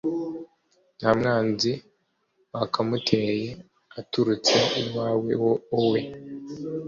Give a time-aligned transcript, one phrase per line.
[0.99, 1.71] ntamwanzi
[2.53, 3.47] wakamuteye
[3.99, 5.99] aturutse iwawe wowe